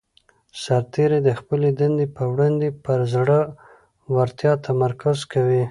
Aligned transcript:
سرتیری 0.61 1.19
د 1.23 1.29
خپلې 1.39 1.69
دندې 1.79 2.05
په 2.15 2.23
وړاندې 2.31 2.67
پر 2.83 2.99
زړه 3.13 3.39
ورتیا 4.15 4.51
تمرکز 4.67 5.17
کوي. 5.33 5.63